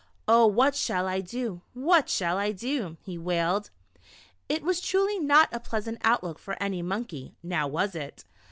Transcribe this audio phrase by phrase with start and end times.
[0.27, 3.69] Oh, what shall I do, what shall I do?" he wailed.
[4.49, 8.25] It was truly not a pleasant outlook for any monkey, now was it